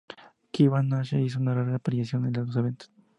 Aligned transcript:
Kevin 0.51 0.87
Nash 0.89 1.13
hizo 1.15 1.37
una 1.39 1.53
rara 1.53 1.75
aparición 1.75 2.25
en 2.25 2.33
los 2.33 2.55
eventos. 2.55 2.91